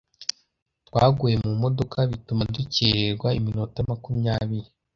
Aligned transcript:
Twaguye 0.87 1.35
mumodoka, 1.45 1.97
bituma 2.11 2.43
dukererwa 2.55 3.27
iminota 3.39 3.77
makumyabiri. 3.89 4.69